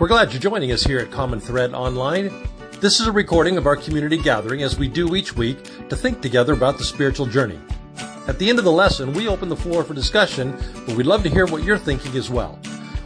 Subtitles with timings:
[0.00, 2.48] We're glad you're joining us here at Common Thread Online.
[2.80, 6.20] This is a recording of our community gathering as we do each week to think
[6.20, 7.60] together about the spiritual journey.
[8.26, 11.22] At the end of the lesson, we open the floor for discussion, but we'd love
[11.22, 12.58] to hear what you're thinking as well.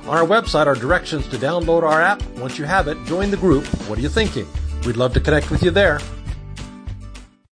[0.05, 2.23] On our website are directions to download our app.
[2.39, 3.67] Once you have it, join the group.
[3.87, 4.49] What are you thinking?
[4.87, 6.01] We'd love to connect with you there.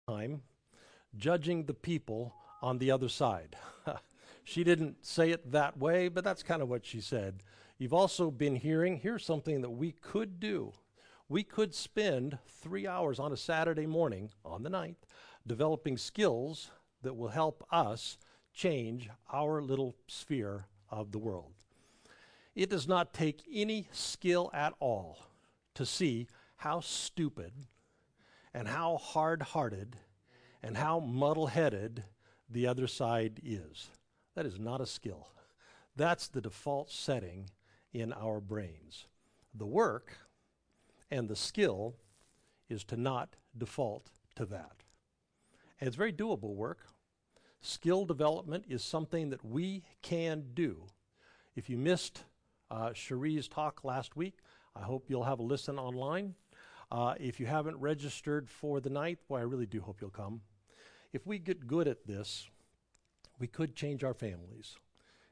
[0.07, 0.41] Time
[1.15, 2.33] judging the people
[2.63, 3.57] on the other side.
[4.43, 7.43] she didn't say it that way, but that's kind of what she said.
[7.79, 10.73] You've also been hearing here's something that we could do.
[11.29, 14.97] We could spend three hours on a Saturday morning on the 9th
[15.47, 16.71] developing skills
[17.03, 18.17] that will help us
[18.53, 21.53] change our little sphere of the world.
[22.53, 25.17] It does not take any skill at all
[25.75, 27.53] to see how stupid
[28.53, 29.95] and how hard hearted
[30.61, 32.03] and how muddle headed
[32.49, 33.87] the other side is.
[34.35, 35.29] That is not a skill.
[35.95, 37.49] That's the default setting
[37.93, 39.07] in our brains.
[39.53, 40.17] The work
[41.09, 41.95] and the skill
[42.69, 44.83] is to not default to that.
[45.79, 46.85] And it's very doable work.
[47.61, 50.85] Skill development is something that we can do.
[51.55, 52.23] If you missed
[52.71, 54.39] uh, Cherie's talk last week,
[54.75, 56.35] I hope you'll have a listen online.
[56.91, 60.41] Uh, if you haven't registered for the night, boy, I really do hope you'll come.
[61.11, 62.49] If we get good at this,
[63.39, 64.77] we could change our families.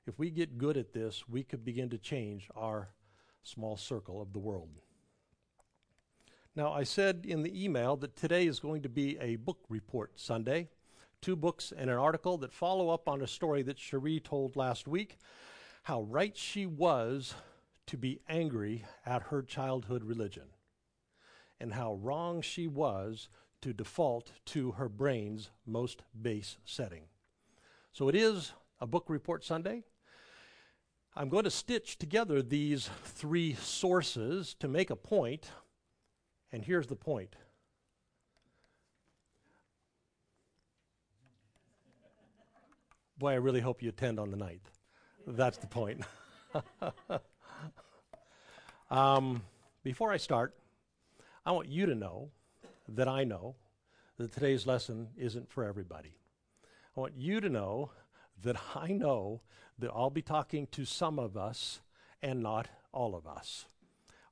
[0.07, 2.89] If we get good at this, we could begin to change our
[3.43, 4.69] small circle of the world.
[6.55, 10.13] Now, I said in the email that today is going to be a book report
[10.15, 10.69] Sunday.
[11.21, 14.87] Two books and an article that follow up on a story that Cherie told last
[14.87, 15.17] week
[15.83, 17.33] how right she was
[17.87, 20.47] to be angry at her childhood religion,
[21.59, 23.27] and how wrong she was
[23.61, 27.03] to default to her brain's most base setting.
[27.91, 29.83] So it is a book report Sunday.
[31.15, 35.49] I'm going to stitch together these three sources to make a point,
[36.51, 37.35] and here's the point.
[43.17, 44.59] Boy, I really hope you attend on the 9th.
[45.25, 46.03] That's the point.
[48.91, 49.41] um,
[49.83, 50.53] before I start,
[51.45, 52.29] I want you to know
[52.89, 53.55] that I know
[54.17, 56.15] that today's lesson isn't for everybody.
[56.95, 57.91] I want you to know
[58.41, 59.41] that I know
[59.79, 61.81] that I'll be talking to some of us
[62.21, 63.65] and not all of us.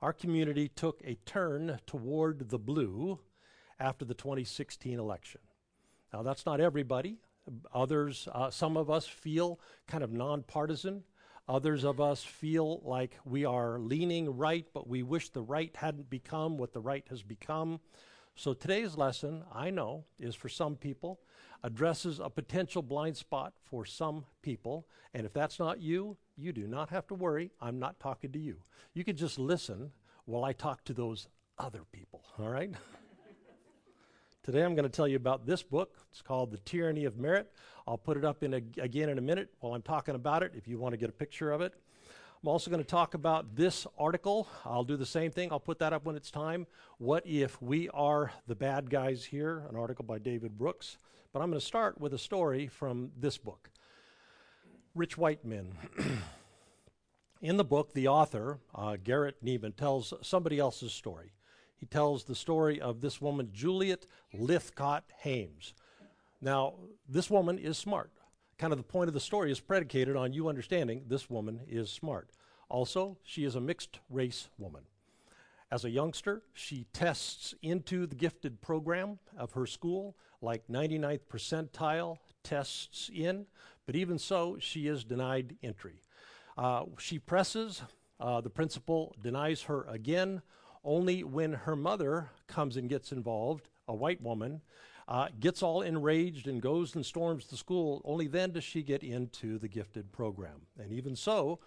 [0.01, 3.19] Our community took a turn toward the blue
[3.79, 5.41] after the 2016 election.
[6.13, 7.17] Now, that's not everybody.
[7.73, 11.03] Others, uh, some of us feel kind of nonpartisan.
[11.47, 16.09] Others of us feel like we are leaning right, but we wish the right hadn't
[16.09, 17.79] become what the right has become.
[18.37, 21.21] So today's lesson, I know, is for some people
[21.63, 24.87] addresses a potential blind spot for some people.
[25.13, 27.51] And if that's not you, you do not have to worry.
[27.61, 28.57] I'm not talking to you.
[28.93, 29.91] You can just listen
[30.25, 32.71] while I talk to those other people, all right?
[34.43, 35.95] Today I'm going to tell you about this book.
[36.11, 37.49] It's called The Tyranny of Merit.
[37.87, 40.51] I'll put it up in a, again in a minute while I'm talking about it
[40.55, 41.73] if you want to get a picture of it.
[42.45, 44.47] I'm also going to talk about this article.
[44.65, 45.51] I'll do the same thing.
[45.51, 46.67] I'll put that up when it's time.
[46.99, 49.63] What if we are the bad guys here?
[49.67, 50.99] An article by David Brooks.
[51.33, 53.71] But I'm going to start with a story from this book
[54.93, 55.71] Rich White Men.
[57.41, 61.33] In the book, the author, uh, Garrett Neiman, tells somebody else's story.
[61.75, 64.05] He tells the story of this woman, Juliet
[64.37, 65.73] Lythcott Haims.
[66.41, 66.75] Now,
[67.09, 68.11] this woman is smart.
[68.57, 71.89] Kind of the point of the story is predicated on you understanding this woman is
[71.89, 72.29] smart.
[72.69, 74.83] Also, she is a mixed race woman.
[75.71, 82.19] As a youngster, she tests into the gifted program of her school like 99th percentile
[82.43, 83.45] tests in,
[83.85, 86.01] but even so, she is denied entry.
[86.57, 87.81] Uh, she presses,
[88.19, 90.41] uh, the principal denies her again,
[90.83, 94.61] only when her mother comes and gets involved, a white woman,
[95.07, 99.03] uh, gets all enraged and goes and storms the school, only then does she get
[99.03, 100.61] into the gifted program.
[100.79, 101.59] And even so,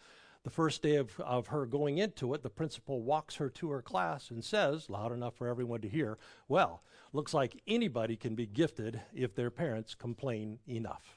[0.44, 3.83] the first day of, of her going into it, the principal walks her to her
[3.83, 6.18] class and says, loud enough for everyone to hear,
[6.48, 6.83] Well,
[7.13, 11.16] looks like anybody can be gifted if their parents complain enough.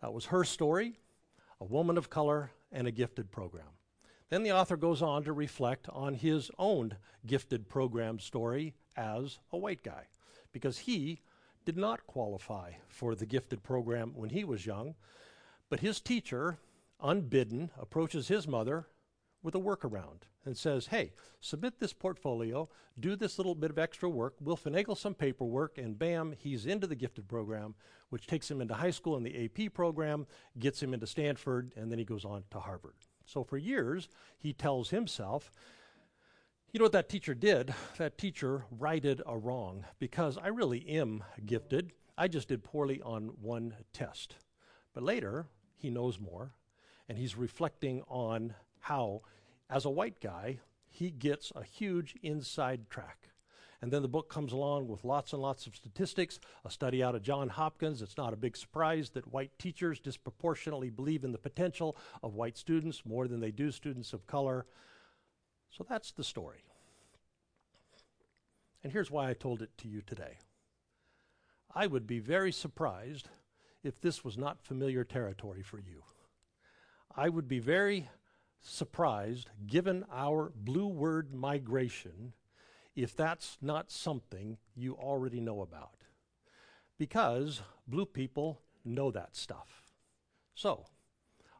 [0.00, 0.98] That was her story,
[1.60, 3.66] a woman of color, and a gifted program.
[4.30, 6.96] Then the author goes on to reflect on his own
[7.26, 10.06] gifted program story as a white guy,
[10.52, 11.20] because he
[11.64, 14.94] did not qualify for the gifted program when he was young,
[15.70, 16.58] but his teacher
[17.02, 18.86] unbidden, approaches his mother
[19.42, 22.68] with a workaround and says, Hey, submit this portfolio,
[22.98, 26.86] do this little bit of extra work, we'll finagle some paperwork, and bam, he's into
[26.86, 27.74] the gifted program,
[28.10, 30.26] which takes him into high school in the AP program,
[30.58, 32.94] gets him into Stanford, and then he goes on to Harvard.
[33.24, 34.08] So for years,
[34.38, 35.52] he tells himself,
[36.72, 37.74] you know what that teacher did?
[37.98, 41.92] That teacher righted a wrong because I really am gifted.
[42.16, 44.36] I just did poorly on one test.
[44.94, 45.46] But later,
[45.76, 46.54] he knows more,
[47.10, 49.20] and he's reflecting on how,
[49.68, 53.28] as a white guy, he gets a huge inside track.
[53.82, 57.14] And then the book comes along with lots and lots of statistics, a study out
[57.14, 58.00] of John Hopkins.
[58.00, 62.56] It's not a big surprise that white teachers disproportionately believe in the potential of white
[62.56, 64.64] students more than they do students of color.
[65.76, 66.64] So that's the story.
[68.84, 70.38] And here's why I told it to you today.
[71.74, 73.28] I would be very surprised
[73.82, 76.02] if this was not familiar territory for you.
[77.16, 78.08] I would be very
[78.60, 82.34] surprised, given our blue word migration,
[82.94, 86.04] if that's not something you already know about.
[86.98, 89.82] Because blue people know that stuff.
[90.54, 90.84] So,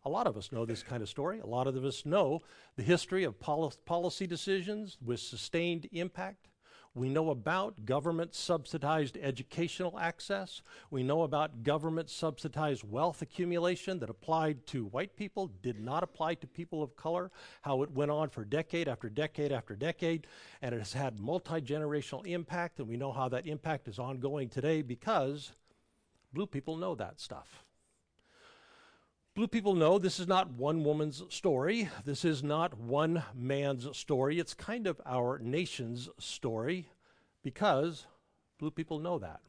[0.05, 1.41] a lot of us know this kind of story.
[1.41, 2.43] A lot of us know
[2.77, 6.49] the history of pol- policy decisions with sustained impact.
[6.95, 10.61] We know about government subsidized educational access.
[10.91, 16.35] We know about government subsidized wealth accumulation that applied to white people, did not apply
[16.35, 17.31] to people of color,
[17.63, 20.27] how it went on for decade after decade after decade,
[20.61, 22.79] and it has had multi generational impact.
[22.79, 25.53] And we know how that impact is ongoing today because
[26.35, 27.65] blue people know that stuff.
[29.35, 31.89] Blue people know this is not one woman's story.
[32.05, 34.39] This is not one man's story.
[34.39, 36.91] It's kind of our nation's story
[37.43, 38.05] because
[38.59, 39.41] blue people know that.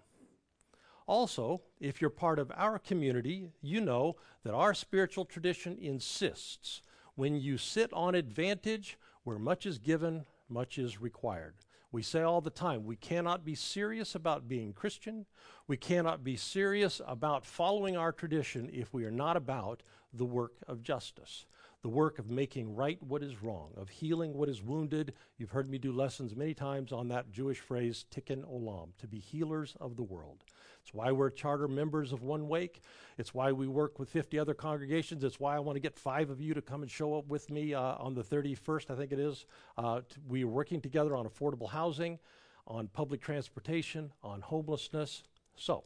[1.06, 4.16] Also, if you're part of our community, you know
[4.46, 6.82] that our spiritual tradition insists
[7.16, 11.56] when you sit on advantage, where much is given, much is required.
[11.94, 15.28] We say all the time, we cannot be serious about being Christian.
[15.68, 20.54] We cannot be serious about following our tradition if we are not about the work
[20.68, 21.46] of justice,
[21.84, 25.14] the work of making right what is wrong, of healing what is wounded.
[25.38, 29.20] You've heard me do lessons many times on that Jewish phrase, tikkun olam, to be
[29.20, 30.44] healers of the world.
[30.84, 32.82] It's why we're charter members of One Wake.
[33.18, 35.24] It's why we work with 50 other congregations.
[35.24, 37.50] It's why I want to get five of you to come and show up with
[37.50, 39.46] me uh, on the 31st, I think it is.
[39.78, 42.20] Uh, t- we are working together on affordable housing,
[42.68, 45.24] on public transportation, on homelessness.
[45.56, 45.86] So,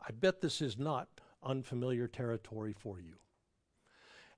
[0.00, 1.08] I bet this is not
[1.40, 3.14] unfamiliar territory for you.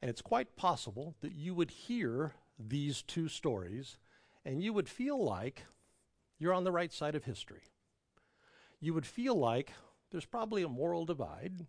[0.02, 3.96] And it's quite possible that you would hear these two stories
[4.44, 5.64] and you would feel like
[6.38, 7.62] you're on the right side of history
[8.81, 9.73] you would feel like
[10.11, 11.67] there's probably a moral divide,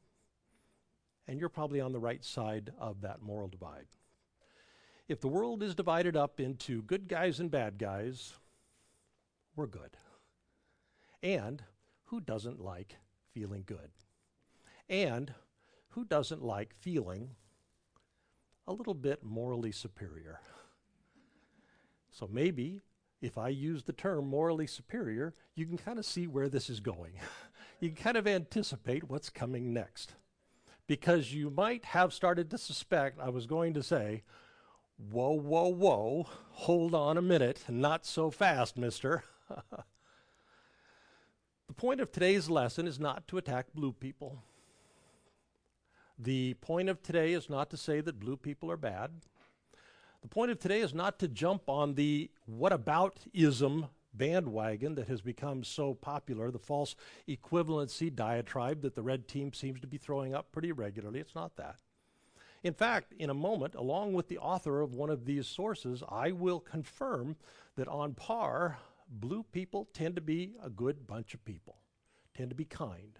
[1.27, 3.87] and you're probably on the right side of that moral divide.
[5.07, 8.33] If the world is divided up into good guys and bad guys,
[9.55, 9.97] we're good.
[11.23, 11.63] And
[12.05, 12.95] who doesn't like
[13.33, 13.89] feeling good?
[14.87, 15.33] And
[15.89, 17.31] who doesn't like feeling
[18.67, 20.39] a little bit morally superior?
[22.11, 22.81] So maybe
[23.21, 26.79] if I use the term morally superior, you can kind of see where this is
[26.79, 27.13] going.
[27.79, 30.15] you can kind of anticipate what's coming next.
[30.87, 34.23] Because you might have started to suspect I was going to say,
[34.97, 39.23] whoa, whoa, whoa, hold on a minute, not so fast, mister.
[41.67, 44.43] the point of today's lesson is not to attack blue people.
[46.17, 49.11] The point of today is not to say that blue people are bad.
[50.21, 55.07] The point of today is not to jump on the what about ism bandwagon that
[55.07, 56.95] has become so popular, the false
[57.27, 61.19] equivalency diatribe that the red team seems to be throwing up pretty regularly.
[61.19, 61.77] It's not that.
[62.63, 66.31] In fact, in a moment, along with the author of one of these sources, I
[66.31, 67.37] will confirm
[67.77, 68.77] that on par,
[69.07, 71.77] blue people tend to be a good bunch of people,
[72.35, 73.17] tend to be kind,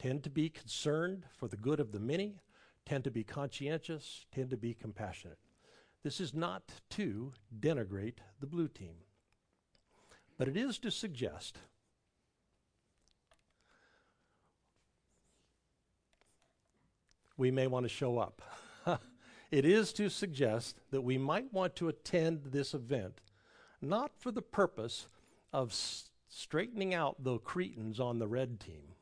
[0.00, 2.40] tend to be concerned for the good of the many,
[2.84, 5.38] tend to be conscientious, tend to be compassionate.
[6.04, 8.96] This is not to denigrate the blue team,
[10.36, 11.56] but it is to suggest
[17.38, 18.42] we may want to show up.
[19.50, 23.22] it is to suggest that we might want to attend this event
[23.80, 25.08] not for the purpose
[25.54, 28.92] of s- straightening out the cretins on the red team.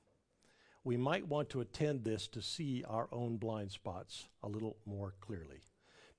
[0.84, 5.14] We might want to attend this to see our own blind spots a little more
[5.20, 5.62] clearly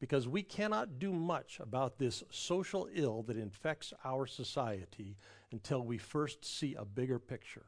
[0.04, 5.16] because we cannot do much about this social ill that infects our society
[5.54, 7.64] until we first see a bigger picture.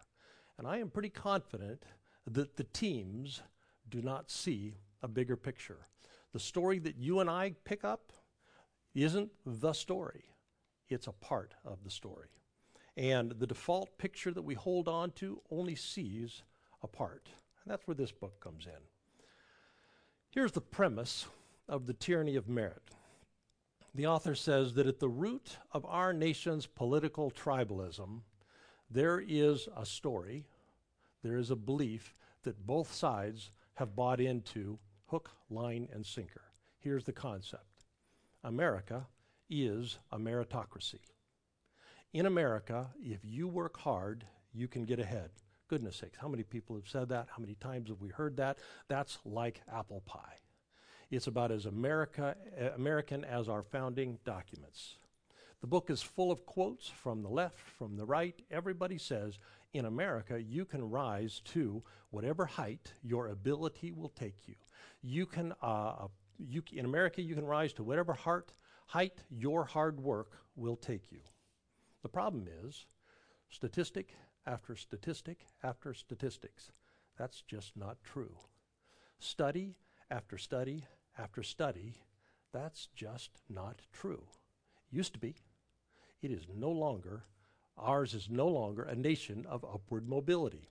[0.58, 1.84] And I am pretty confident
[2.28, 3.42] that the teams
[3.88, 5.88] do not see a bigger picture.
[6.34, 8.12] The story that you and I pick up
[8.94, 10.26] isn't the story,
[10.90, 12.28] it's a part of the story.
[12.98, 16.44] And the default picture that we hold on to only sees
[16.84, 17.30] a part.
[17.64, 18.82] And that's where this book comes in.
[20.32, 21.28] Here's the premise
[21.68, 22.82] of the tyranny of merit.
[23.94, 28.22] The author says that at the root of our nation's political tribalism,
[28.90, 30.46] there is a story,
[31.24, 36.44] there is a belief that both sides have bought into hook, line, and sinker.
[36.80, 37.86] Here's the concept
[38.44, 39.08] America
[39.50, 41.00] is a meritocracy.
[42.14, 45.32] In America, if you work hard, you can get ahead.
[45.68, 47.28] Goodness sakes, how many people have said that?
[47.30, 48.60] How many times have we heard that?
[48.88, 50.38] That's like apple pie.
[51.16, 54.98] It's about as America, uh, American as our founding documents.
[55.62, 58.38] The book is full of quotes from the left, from the right.
[58.52, 59.40] Everybody says,
[59.74, 64.56] in America, you can rise to whatever height your ability will take you.
[65.02, 66.08] You can, uh,
[66.38, 68.54] you, in America, you can rise to whatever heart,
[68.88, 71.22] height your hard work will take you.
[72.04, 72.86] The problem is,
[73.50, 74.14] statistic
[74.46, 76.72] after statistic after statistics.
[77.18, 78.36] That's just not true.
[79.20, 79.76] Study
[80.12, 80.86] after study
[81.18, 81.96] after study,
[82.54, 84.24] that's just not true.
[84.92, 85.36] Used to be.
[86.22, 87.24] It is no longer,
[87.78, 90.70] ours is no longer a nation of upward mobility.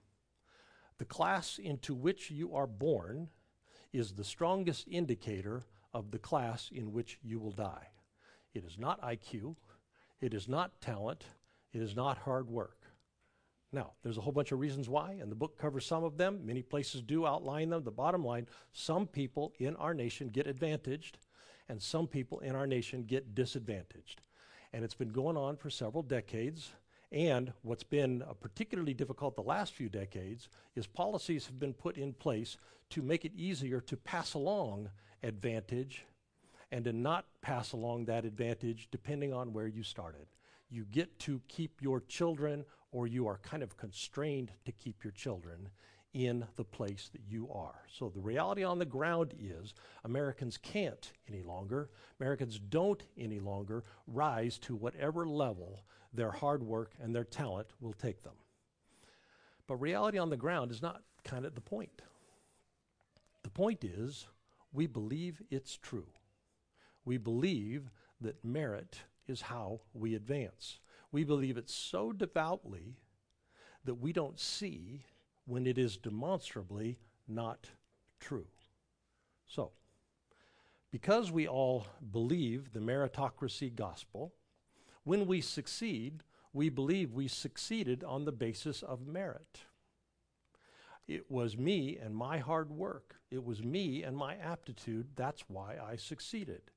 [0.99, 3.29] The class into which you are born
[3.93, 7.89] is the strongest indicator of the class in which you will die.
[8.53, 9.57] It is not IQ,
[10.21, 11.25] it is not talent,
[11.73, 12.79] it is not hard work.
[13.75, 16.47] Now, there's a whole bunch of reasons why, and the book covers some of them.
[16.47, 17.83] Many places do outline them.
[17.83, 21.19] The bottom line some people in our nation get advantaged,
[21.69, 24.23] and some people in our nation get disadvantaged.
[24.73, 26.71] And it's been going on for several decades.
[27.11, 31.97] And what's been uh, particularly difficult the last few decades is policies have been put
[31.97, 32.57] in place
[32.91, 34.89] to make it easier to pass along
[35.25, 36.05] advantage
[36.71, 40.27] and to not pass along that advantage depending on where you started.
[40.71, 45.11] You get to keep your children or you are kind of constrained to keep your
[45.11, 45.69] children
[46.13, 47.83] in the place that you are.
[47.93, 49.75] So the reality on the ground is
[50.05, 55.83] Americans can't any longer, Americans don't any longer rise to whatever level
[56.13, 58.35] their hard work and their talent will take them.
[59.67, 62.01] But reality on the ground is not kind of the point.
[63.43, 64.29] The point is
[64.73, 66.07] we believe it's true.
[67.05, 70.79] We believe that merit is how we advance.
[71.15, 72.97] We believe it so devoutly
[73.85, 75.05] that we don't see
[75.47, 77.69] when it is demonstrably not
[78.19, 78.49] true.
[79.47, 79.71] So,
[80.91, 84.33] because we all believe the meritocracy gospel,
[85.05, 89.61] when we succeed, we believe we succeeded on the basis of merit.
[91.07, 93.21] It was me and my hard work.
[93.31, 95.07] It was me and my aptitude.
[95.15, 96.73] That's why I succeeded,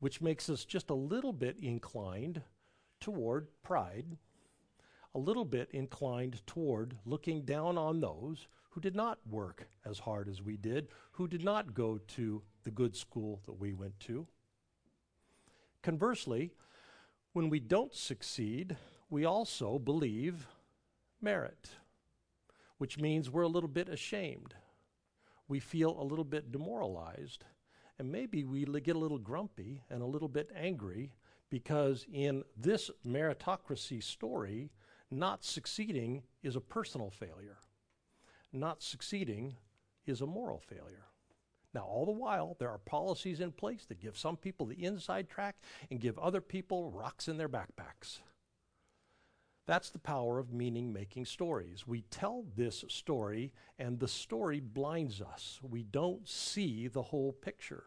[0.00, 2.42] which makes us just a little bit inclined
[3.06, 4.16] toward pride,
[5.14, 10.28] a little bit inclined toward looking down on those who did not work as hard
[10.28, 14.26] as we did, who did not go to the good school that we went to.
[15.84, 16.50] Conversely,
[17.32, 18.76] when we don't succeed,
[19.08, 20.48] we also believe
[21.22, 21.68] merit,
[22.78, 24.52] which means we're a little bit ashamed.
[25.46, 27.44] We feel a little bit demoralized,
[28.00, 31.12] and maybe we get a little grumpy and a little bit angry
[31.50, 34.70] because in this meritocracy story,
[35.10, 37.58] not succeeding is a personal failure.
[38.52, 39.56] Not succeeding
[40.06, 41.06] is a moral failure.
[41.74, 45.28] Now, all the while, there are policies in place that give some people the inside
[45.28, 45.56] track
[45.90, 48.20] and give other people rocks in their backpacks.
[49.66, 51.86] That's the power of meaning making stories.
[51.86, 55.58] We tell this story, and the story blinds us.
[55.60, 57.84] We don't see the whole picture.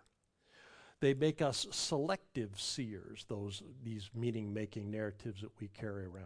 [1.02, 6.26] They make us selective seers, those, these meaning making narratives that we carry around.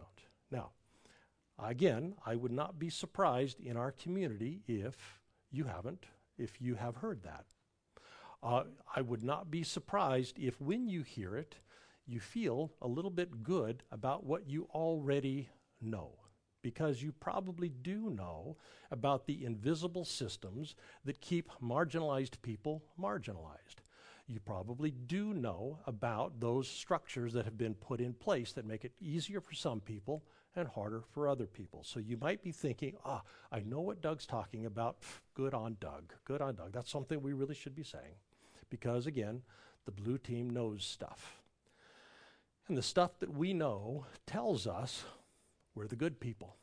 [0.51, 0.71] Now,
[1.59, 4.95] again, I would not be surprised in our community if
[5.51, 6.05] you haven't,
[6.39, 7.45] if you have heard that.
[8.41, 8.63] Uh,
[8.95, 11.55] I would not be surprised if when you hear it,
[12.05, 15.49] you feel a little bit good about what you already
[15.81, 16.17] know.
[16.63, 18.57] Because you probably do know
[18.89, 20.75] about the invisible systems
[21.05, 23.82] that keep marginalized people marginalized
[24.27, 28.85] you probably do know about those structures that have been put in place that make
[28.85, 30.23] it easier for some people
[30.55, 31.83] and harder for other people.
[31.83, 34.97] So you might be thinking, ah, I know what Doug's talking about.
[35.33, 36.13] Good on Doug.
[36.25, 36.71] Good on Doug.
[36.71, 38.15] That's something we really should be saying.
[38.69, 39.41] Because again,
[39.85, 41.41] the blue team knows stuff.
[42.67, 45.03] And the stuff that we know tells us
[45.75, 46.55] we're the good people.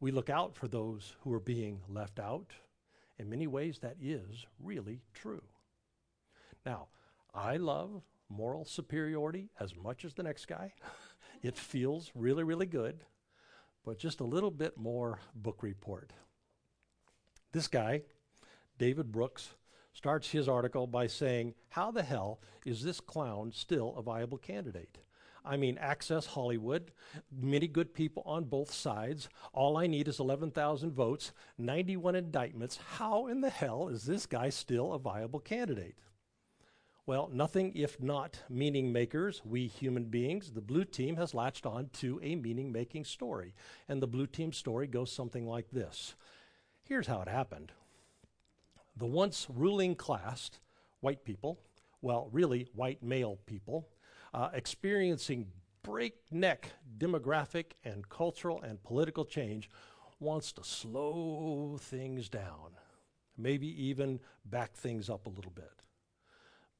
[0.00, 2.52] We look out for those who are being left out.
[3.18, 5.42] In many ways, that is really true.
[6.64, 6.88] Now,
[7.34, 10.74] I love moral superiority as much as the next guy.
[11.42, 13.04] it feels really, really good,
[13.84, 16.12] but just a little bit more book report.
[17.52, 18.02] This guy,
[18.78, 19.54] David Brooks,
[19.92, 24.98] starts his article by saying, How the hell is this clown still a viable candidate?
[25.44, 26.92] I mean, Access Hollywood,
[27.32, 29.28] many good people on both sides.
[29.54, 32.78] All I need is 11,000 votes, 91 indictments.
[32.96, 35.96] How in the hell is this guy still a viable candidate?
[37.06, 40.52] Well, nothing if not meaning makers, we human beings.
[40.52, 43.54] The blue team has latched on to a meaning making story.
[43.88, 46.14] And the blue team story goes something like this
[46.82, 47.72] Here's how it happened
[48.96, 50.50] the once ruling class,
[51.00, 51.60] white people,
[52.02, 53.88] well, really white male people,
[54.34, 55.46] uh, experiencing
[55.82, 59.70] breakneck demographic and cultural and political change,
[60.18, 62.76] wants to slow things down,
[63.38, 65.72] maybe even back things up a little bit.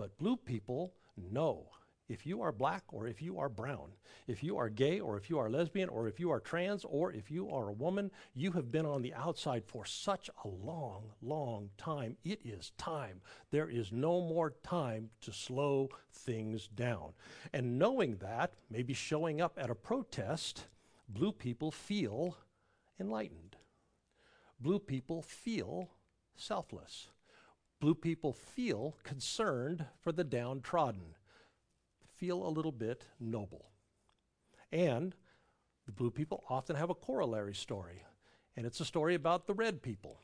[0.01, 1.67] But blue people know
[2.09, 3.91] if you are black or if you are brown,
[4.27, 7.13] if you are gay or if you are lesbian or if you are trans or
[7.13, 11.03] if you are a woman, you have been on the outside for such a long,
[11.21, 12.17] long time.
[12.25, 13.21] It is time.
[13.51, 17.13] There is no more time to slow things down.
[17.53, 20.65] And knowing that, maybe showing up at a protest,
[21.11, 22.39] blue people feel
[22.99, 23.57] enlightened.
[24.59, 25.91] Blue people feel
[26.35, 27.09] selfless.
[27.81, 31.15] Blue people feel concerned for the downtrodden
[32.21, 33.71] feel a little bit noble.
[34.71, 35.15] And
[35.87, 38.05] the blue people often have a corollary story,
[38.55, 40.21] and it's a story about the red people.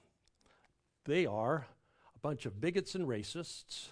[1.06, 1.66] They are
[2.14, 3.88] a bunch of bigots and racists.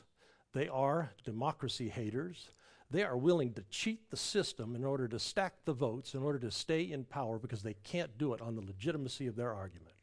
[0.53, 2.51] They are democracy haters.
[2.91, 6.39] They are willing to cheat the system in order to stack the votes, in order
[6.41, 9.94] to stay in power, because they can't do it on the legitimacy of their argument.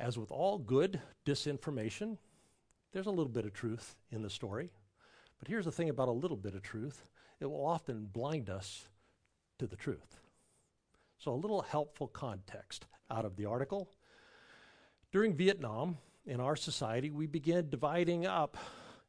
[0.00, 2.16] As with all good disinformation,
[2.92, 4.70] there's a little bit of truth in the story.
[5.38, 7.04] But here's the thing about a little bit of truth
[7.38, 8.88] it will often blind us
[9.58, 10.20] to the truth.
[11.18, 13.90] So, a little helpful context out of the article.
[15.12, 18.56] During Vietnam, in our society, we began dividing up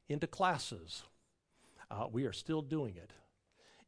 [0.09, 1.03] into classes.
[1.89, 3.11] Uh, we are still doing it.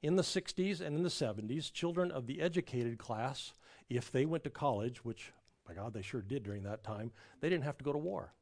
[0.02, 3.54] In the 60s and in the 70s, children of the educated class,
[3.90, 5.32] if they went to college, which,
[5.68, 8.34] by God, they sure did during that time, they didn't have to go to war.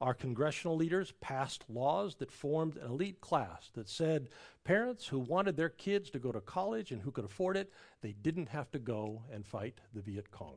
[0.00, 4.28] Our congressional leaders passed laws that formed an elite class that said
[4.62, 7.72] parents who wanted their kids to go to college and who could afford it,
[8.02, 10.56] they didn't have to go and fight the Viet Cong.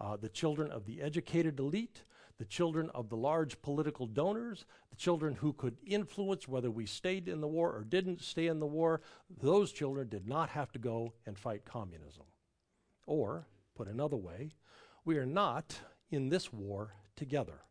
[0.00, 2.02] Uh, the children of the educated elite,
[2.38, 7.28] the children of the large political donors, the children who could influence whether we stayed
[7.28, 9.00] in the war or didn't stay in the war,
[9.40, 12.24] those children did not have to go and fight communism.
[13.06, 14.50] Or, put another way,
[15.04, 15.78] we are not
[16.10, 17.62] in this war together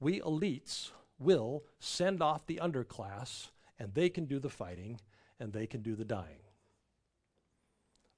[0.00, 4.98] we elites will send off the underclass and they can do the fighting
[5.38, 6.40] and they can do the dying.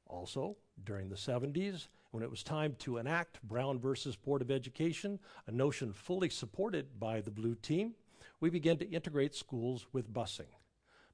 [0.06, 5.18] Also, during the 70s, when it was time to enact Brown versus Board of Education,
[5.46, 7.94] a notion fully supported by the blue team,
[8.40, 10.50] we began to integrate schools with busing.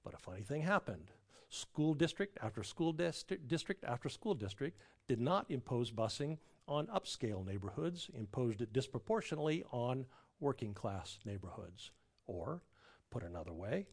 [0.04, 1.12] But a funny thing happened.
[1.48, 8.10] School district after school district after school district did not impose busing on upscale neighborhoods,
[8.14, 10.06] imposed it disproportionately on
[10.38, 11.90] working class neighborhoods.
[12.26, 12.62] Or,
[13.10, 13.86] put another way,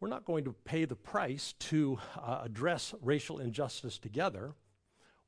[0.00, 4.54] we're not going to pay the price to uh, address racial injustice together.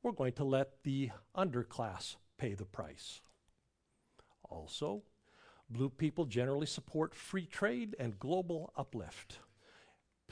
[0.01, 3.21] We're going to let the underclass pay the price.
[4.49, 5.03] Also,
[5.69, 9.39] blue people generally support free trade and global uplift,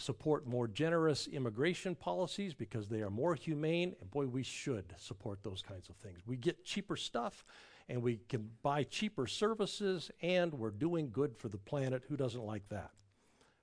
[0.02, 5.44] support more generous immigration policies because they are more humane, and boy, we should support
[5.44, 6.20] those kinds of things.
[6.26, 7.46] We get cheaper stuff
[7.90, 12.04] and we can buy cheaper services, and we're doing good for the planet.
[12.08, 12.92] Who doesn't like that?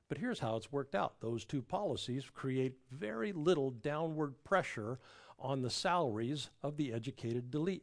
[0.08, 4.98] But here's how it's worked out those two policies create very little downward pressure
[5.38, 7.82] on the salaries of the educated elite.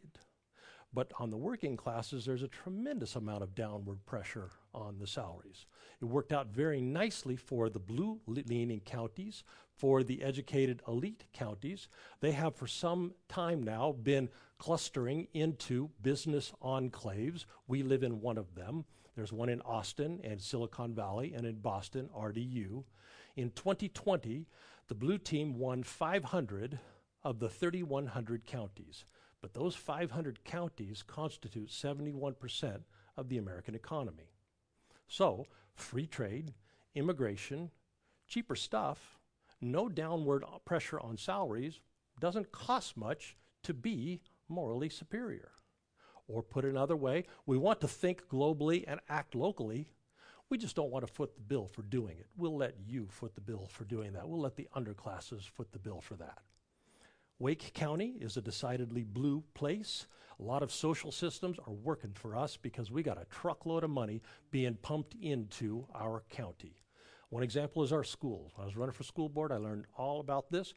[0.96, 5.66] But on the working classes, there's a tremendous amount of downward pressure on the salaries.
[6.02, 9.44] It worked out very nicely for the blue leaning counties,
[9.76, 11.90] for the educated elite counties.
[12.22, 17.44] They have for some time now been clustering into business enclaves.
[17.68, 18.86] We live in one of them.
[19.18, 22.86] There's one in Austin and Silicon Valley, and in Boston, RDU.
[23.36, 24.48] In 2020,
[24.88, 26.80] the blue team won 500
[27.22, 29.04] of the 3,100 counties.
[29.46, 32.80] But those 500 counties constitute 71%
[33.16, 34.32] of the American economy.
[35.08, 36.56] So, free trade,
[36.96, 37.70] immigration,
[38.28, 39.20] cheaper stuff,
[39.62, 41.80] no downward pressure on salaries,
[42.20, 45.52] doesn't cost much to be morally superior.
[46.28, 49.90] Or put another way, we want to think globally and act locally.
[50.50, 52.26] We just don't want to foot the bill for doing it.
[52.36, 54.28] We'll let you foot the bill for doing that.
[54.28, 56.40] We'll let the underclasses foot the bill for that.
[57.38, 60.08] Wake County is a decidedly blue place.
[60.40, 63.90] A lot of social systems are working for us because we got a truckload of
[63.90, 64.22] money
[64.52, 66.82] being pumped into our county.
[67.30, 68.54] One example is our schools.
[68.56, 70.74] When I was running for school board, I learned all about this.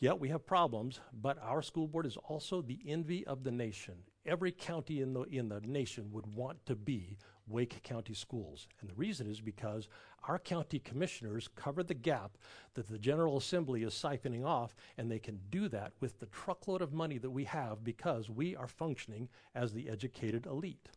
[0.00, 3.94] Yet we have problems, but our school board is also the envy of the nation.
[4.26, 8.68] Every county in the, in the nation would want to be Wake County Schools.
[8.80, 9.88] And the reason is because
[10.24, 12.38] our county commissioners cover the gap
[12.74, 16.82] that the General Assembly is siphoning off, and they can do that with the truckload
[16.82, 20.88] of money that we have because we are functioning as the educated elite.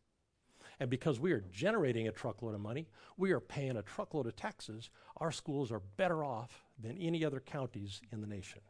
[0.80, 4.36] And because we are generating a truckload of money, we are paying a truckload of
[4.36, 8.62] taxes, our schools are better off than any other counties in the nation.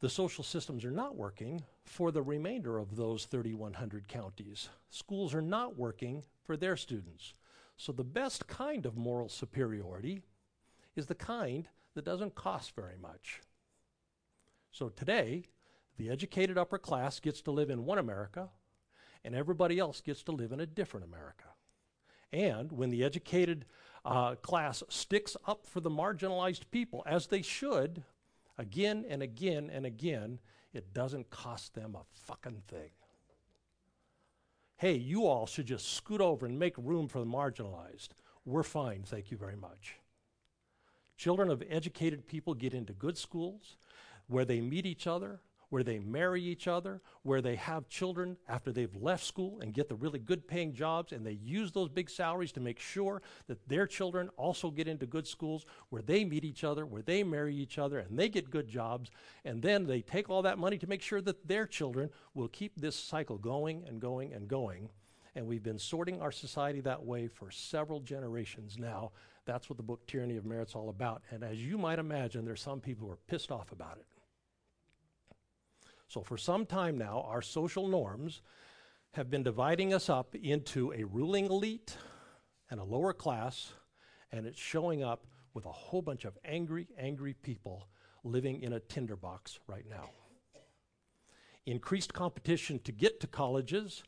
[0.00, 4.68] The social systems are not working for the remainder of those 3,100 counties.
[4.90, 7.32] Schools are not working for their students.
[7.76, 10.22] So the best kind of moral superiority
[10.96, 13.40] is the kind that doesn't cost very much.
[14.70, 15.44] So today,
[15.96, 18.48] the educated upper class gets to live in one America,
[19.24, 21.44] and everybody else gets to live in a different America.
[22.32, 23.64] And when the educated
[24.04, 28.02] uh, class sticks up for the marginalized people, as they should,
[28.58, 30.40] again and again and again,
[30.72, 32.90] it doesn't cost them a fucking thing.
[34.84, 38.08] Hey, you all should just scoot over and make room for the marginalized.
[38.44, 39.96] We're fine, thank you very much.
[41.16, 43.78] Children of educated people get into good schools
[44.26, 45.40] where they meet each other,
[45.74, 49.88] where they marry each other, where they have children after they've left school and get
[49.88, 53.68] the really good paying jobs, and they use those big salaries to make sure that
[53.68, 57.56] their children also get into good schools where they meet each other, where they marry
[57.56, 59.10] each other, and they get good jobs,
[59.44, 62.76] and then they take all that money to make sure that their children will keep
[62.76, 64.88] this cycle going and going and going.
[65.34, 69.10] And we've been sorting our society that way for several generations now.
[69.44, 71.22] That's what the book Tyranny of Merit's all about.
[71.32, 74.06] And as you might imagine, there's some people who are pissed off about it.
[76.08, 78.42] So, for some time now, our social norms
[79.12, 81.96] have been dividing us up into a ruling elite
[82.70, 83.72] and a lower class,
[84.32, 87.88] and it's showing up with a whole bunch of angry, angry people
[88.24, 90.10] living in a tinderbox right now.
[91.66, 94.02] Increased competition to get to colleges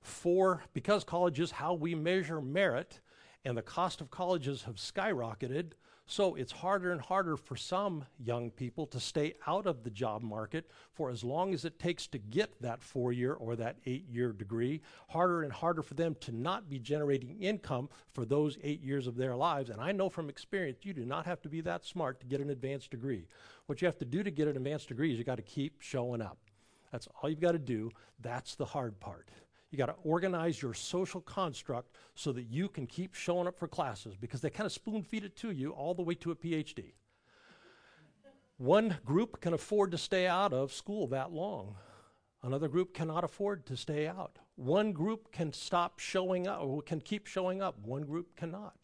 [0.00, 3.00] for because colleges how we measure merit
[3.44, 5.72] and the cost of colleges have skyrocketed
[6.12, 10.20] so it's harder and harder for some young people to stay out of the job
[10.20, 14.06] market for as long as it takes to get that four year or that eight
[14.10, 14.82] year degree.
[15.08, 19.16] Harder and harder for them to not be generating income for those eight years of
[19.16, 19.70] their lives.
[19.70, 22.42] And I know from experience, you do not have to be that smart to get
[22.42, 23.26] an advanced degree.
[23.64, 25.80] What you have to do to get an advanced degree is you got to keep
[25.80, 26.36] showing up.
[26.90, 27.90] That's all you've got to do.
[28.20, 29.30] That's the hard part.
[29.72, 33.66] You got to organize your social construct so that you can keep showing up for
[33.66, 36.36] classes because they kind of spoon feed it to you all the way to a
[36.36, 36.92] PhD.
[38.58, 41.76] One group can afford to stay out of school that long.
[42.42, 44.38] Another group cannot afford to stay out.
[44.56, 47.78] One group can stop showing up or can keep showing up.
[47.82, 48.76] One group cannot.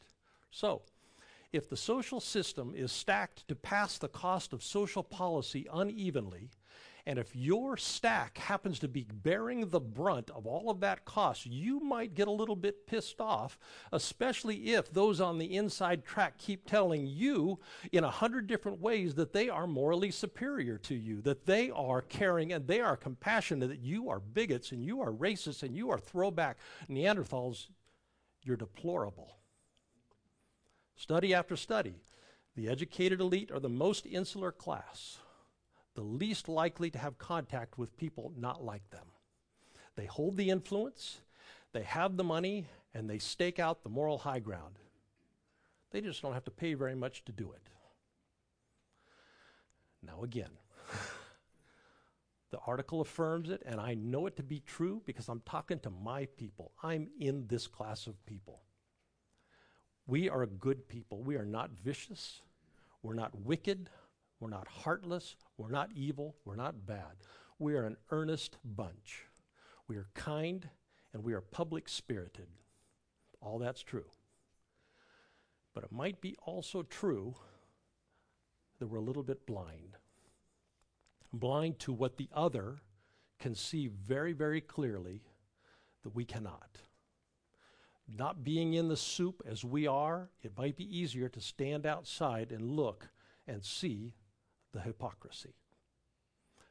[0.51, 0.83] So,
[1.53, 6.51] if the social system is stacked to pass the cost of social policy unevenly,
[7.09, 11.47] and if your stack happens to be bearing the brunt of all of that cost,
[11.47, 13.59] you might get a little bit pissed off,
[13.93, 17.59] especially if those on the inside track keep telling you
[17.93, 22.03] in a hundred different ways that they are morally superior to you, that they are
[22.03, 25.91] caring and they are compassionate, that you are bigots and you are racist and you
[25.91, 26.59] are throwback
[26.91, 27.69] Neanderthals.
[28.43, 29.39] You're deplorable.
[30.95, 32.03] Study after study,
[32.55, 35.21] the educated elite are the most insular class
[35.99, 39.07] the least likely to have contact with people not like them.
[39.97, 41.23] They hold the influence,
[41.73, 44.79] they have the money, and they stake out the moral high ground.
[45.91, 47.63] They just don't have to pay very much to do it.
[50.01, 50.51] Now, again,
[52.53, 55.91] the article affirms it, and I know it to be true because I'm talking to
[55.91, 56.71] my people.
[56.81, 58.63] I'm in this class of people.
[60.07, 61.25] We are good people.
[61.25, 62.41] We are not vicious.
[63.03, 63.91] We're not wicked.
[64.41, 65.37] We're not heartless.
[65.57, 66.37] We're not evil.
[66.45, 67.17] We're not bad.
[67.59, 69.25] We are an earnest bunch.
[69.89, 70.69] We are kind
[71.13, 72.49] and we are public spirited.
[73.41, 74.11] All that's true.
[75.75, 77.35] But it might be also true
[78.79, 79.97] that we're a little bit blind.
[81.33, 82.79] Blind to what the other
[83.39, 85.23] can see very, very clearly
[86.03, 86.79] that we cannot.
[88.09, 92.53] Not being in the soup as we are, it might be easier to stand outside
[92.53, 93.09] and look
[93.47, 94.15] and see
[94.79, 95.55] the hypocrisy.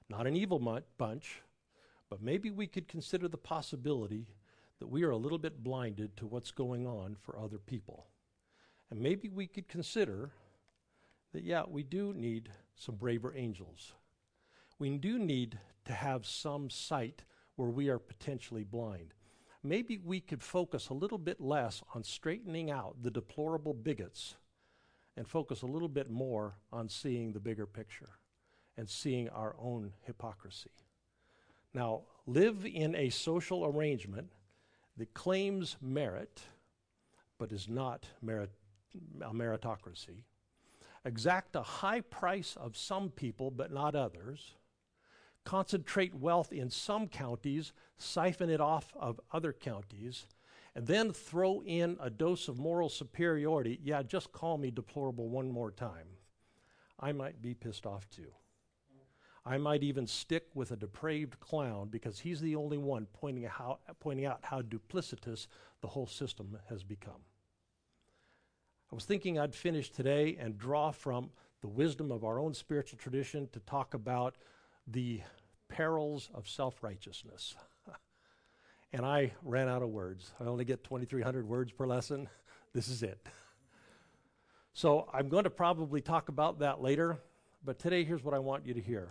[0.10, 0.60] Not an evil
[0.98, 1.42] bunch,
[2.10, 4.28] but maybe we could consider the possibility
[4.80, 8.08] that we are a little bit blinded to what's going on for other people.
[8.90, 10.32] And maybe we could consider
[11.34, 13.94] that, yeah, we do need some braver angels.
[14.80, 17.24] we do need to have some sight
[17.58, 19.14] where we are potentially blind.
[19.64, 24.36] Maybe we could focus a little bit less on straightening out the deplorable bigots
[25.18, 28.12] and focus a little bit more on seeing the bigger picture
[28.78, 30.70] and seeing our own hypocrisy.
[31.74, 34.30] Now, live in a social arrangement
[34.96, 36.42] that claims merit
[37.40, 38.50] but is not merit,
[39.22, 40.24] a meritocracy.
[41.06, 44.56] Exact a high price of some people but not others
[45.48, 50.28] concentrate wealth in some counties, siphon it off of other counties,
[50.78, 55.50] and then throw in a dose of moral superiority, yeah, just call me deplorable one
[55.50, 56.06] more time.
[57.00, 58.32] I might be pissed off too.
[59.44, 63.80] I might even stick with a depraved clown because he's the only one pointing, how,
[64.00, 65.48] pointing out how duplicitous
[65.82, 67.26] the whole system has become.
[68.92, 73.00] I was thinking I'd finish today and draw from the wisdom of our own spiritual
[73.00, 74.36] tradition to talk about
[74.86, 75.22] the
[75.70, 77.56] perils of self righteousness.
[78.94, 80.34] And I ran out of words.
[80.40, 82.30] I only get 2,300 words per lesson.
[82.74, 83.26] This is it.
[84.74, 87.18] So I'm going to probably talk about that later,
[87.66, 89.10] but today here's what I want you to hear.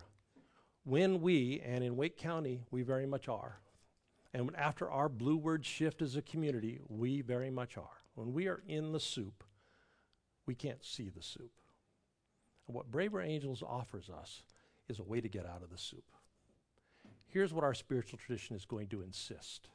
[0.85, 3.59] When we, and in Wake County, we very much are,
[4.33, 8.03] and after our blue word shift as a community, we very much are.
[8.15, 9.43] When we are in the soup,
[10.47, 11.51] we can't see the soup.
[12.69, 14.43] And what Braver Angels offers us
[14.89, 16.05] is a way to get out of the soup.
[17.37, 19.69] Here's what our spiritual tradition is going to insist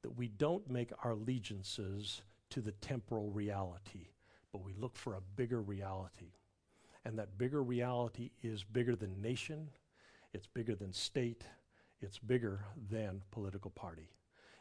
[0.00, 4.06] that we don't make our allegiances to the temporal reality,
[4.52, 6.32] but we look for a bigger reality.
[7.04, 9.68] And that bigger reality is bigger than nation,
[10.32, 11.44] it's bigger than state,
[12.00, 14.08] it's bigger than political party.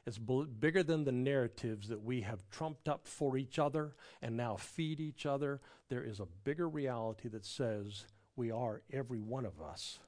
[0.06, 4.58] It's bigger than the narratives that we have trumped up for each other and now
[4.58, 5.62] feed each other.
[5.88, 10.00] There is a bigger reality that says we are, every one of us,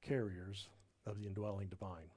[0.00, 0.70] carriers
[1.08, 2.10] of the indwelling divine.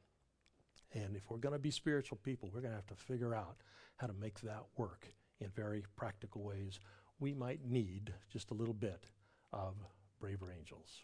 [0.94, 3.58] And if we're going to be spiritual people, we're going to have to figure out
[3.98, 5.08] how to make that work
[5.40, 6.80] in very practical ways.
[7.20, 9.06] We might need just a little bit
[9.54, 9.76] of
[10.20, 11.02] braver angels.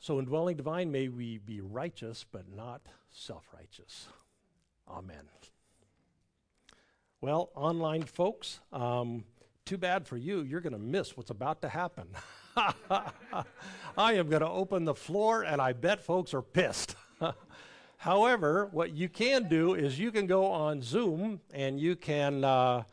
[0.00, 4.06] So, indwelling divine, may we be righteous, but not self righteous.
[4.88, 5.28] Amen.
[7.20, 9.24] Well, online folks, um,
[9.64, 10.42] too bad for you.
[10.42, 12.08] You're going to miss what's about to happen.
[13.98, 16.96] I am going to open the floor, and I bet folks are pissed.
[17.98, 22.84] However, what you can do is you can go on Zoom and you can uh,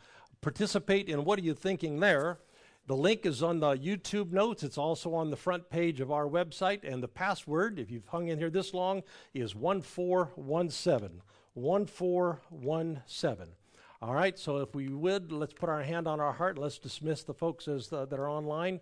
[0.41, 2.39] participate in what are you thinking there.
[2.87, 4.63] The link is on the YouTube notes.
[4.63, 6.83] It's also on the front page of our website.
[6.83, 11.21] And the password, if you've hung in here this long, is 1417.
[11.53, 13.47] 1417.
[14.01, 16.57] All right, so if we would, let's put our hand on our heart.
[16.57, 18.81] Let's dismiss the folks as the, that are online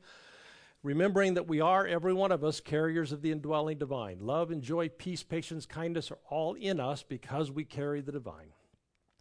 [0.84, 4.20] remembering that we are, every one of us, carriers of the indwelling divine.
[4.20, 8.52] Love and joy, peace, patience, kindness are all in us because we carry the divine.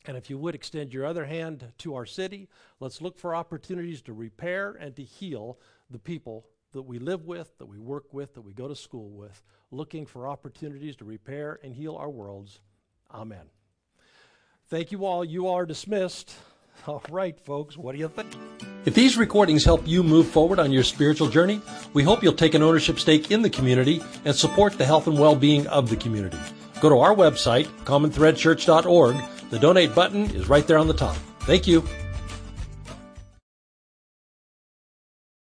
[0.05, 2.49] And if you would extend your other hand to our city,
[2.81, 7.57] let's look for opportunities to repair and to heal the people that we live with,
[7.59, 11.61] that we work with, that we go to school with, looking for opportunities to repair
[11.63, 12.61] and heal our worlds.
[13.15, 13.47] Amen.
[14.69, 15.25] Thank you all.
[15.25, 16.35] You are dismissed.
[16.87, 18.29] All right, folks, what do you think?
[18.85, 21.61] If these recordings help you move forward on your spiritual journey,
[21.93, 25.19] we hope you'll take an ownership stake in the community and support the health and
[25.19, 26.39] well-being of the community.
[26.81, 29.17] Go to our website, commonthreadchurch.org.
[29.51, 31.15] The donate button is right there on the top.
[31.41, 31.85] Thank you.